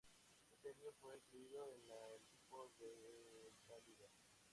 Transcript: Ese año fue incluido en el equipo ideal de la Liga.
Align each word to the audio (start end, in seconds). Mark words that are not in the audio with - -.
Ese 0.51 0.69
año 0.69 0.91
fue 0.99 1.15
incluido 1.15 1.63
en 1.75 1.81
el 1.91 2.13
equipo 2.23 2.71
ideal 2.79 2.97
de 3.05 3.51
la 3.69 3.77
Liga. 3.85 4.07